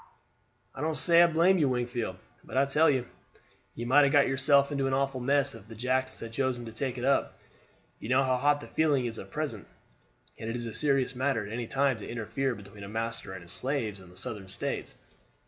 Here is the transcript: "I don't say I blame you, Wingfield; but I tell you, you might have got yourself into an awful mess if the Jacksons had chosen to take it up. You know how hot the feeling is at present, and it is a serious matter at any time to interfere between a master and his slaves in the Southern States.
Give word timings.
"I 0.73 0.81
don't 0.81 0.97
say 0.97 1.21
I 1.21 1.27
blame 1.27 1.59
you, 1.59 1.69
Wingfield; 1.69 2.15
but 2.43 2.57
I 2.57 2.65
tell 2.65 2.89
you, 2.89 3.05
you 3.75 3.85
might 3.85 4.01
have 4.01 4.11
got 4.11 4.27
yourself 4.27 4.71
into 4.71 4.87
an 4.87 4.95
awful 4.95 5.19
mess 5.19 5.53
if 5.53 5.67
the 5.67 5.75
Jacksons 5.75 6.21
had 6.21 6.33
chosen 6.33 6.65
to 6.65 6.71
take 6.73 6.97
it 6.97 7.05
up. 7.05 7.37
You 7.99 8.09
know 8.09 8.23
how 8.23 8.37
hot 8.37 8.61
the 8.61 8.67
feeling 8.67 9.05
is 9.05 9.19
at 9.19 9.29
present, 9.29 9.67
and 10.39 10.49
it 10.49 10.55
is 10.55 10.65
a 10.65 10.73
serious 10.73 11.13
matter 11.15 11.45
at 11.45 11.53
any 11.53 11.67
time 11.67 11.99
to 11.99 12.09
interfere 12.09 12.55
between 12.55 12.83
a 12.83 12.89
master 12.89 13.33
and 13.33 13.43
his 13.43 13.51
slaves 13.51 13.99
in 13.99 14.09
the 14.09 14.17
Southern 14.17 14.47
States. 14.47 14.97